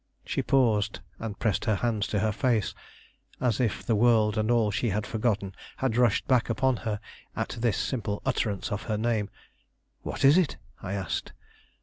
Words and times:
She 0.25 0.41
paused, 0.41 0.99
and 1.19 1.37
pressed 1.37 1.65
her 1.65 1.75
hands 1.75 2.07
to 2.07 2.17
her 2.21 2.31
face, 2.31 2.73
as 3.39 3.59
if 3.59 3.83
the 3.85 3.93
world 3.95 4.35
and 4.35 4.49
all 4.49 4.71
she 4.71 4.89
had 4.89 5.05
forgotten 5.05 5.53
had 5.77 5.95
rushed 5.95 6.27
back 6.27 6.49
upon 6.49 6.77
her 6.77 6.99
at 7.35 7.49
this 7.59 7.77
simple 7.77 8.19
utterance 8.25 8.71
of 8.71 8.81
her 8.89 8.97
name. 8.97 9.29
"What 10.01 10.25
is 10.25 10.39
it?" 10.39 10.57
I 10.81 10.93
asked. 10.93 11.33